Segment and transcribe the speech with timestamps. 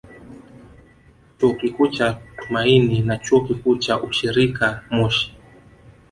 [1.37, 5.35] Chuo Kikuu cha Tumaini na Chuo Kikuu cha Ushirika Moshi